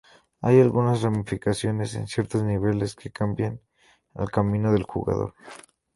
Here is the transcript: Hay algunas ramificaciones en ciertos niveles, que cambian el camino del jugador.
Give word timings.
Hay 0.41 0.59
algunas 0.59 1.03
ramificaciones 1.03 1.93
en 1.93 2.07
ciertos 2.07 2.41
niveles, 2.41 2.95
que 2.95 3.11
cambian 3.11 3.61
el 4.15 4.31
camino 4.31 4.71
del 4.73 4.81
jugador. 4.81 5.35